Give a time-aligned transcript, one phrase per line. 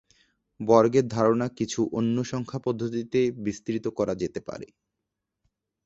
[0.59, 4.67] বর্গের ধারণা কিছু অন্য সংখ্যা পদ্ধতিতে বিস্তৃত করা যেতে পারে।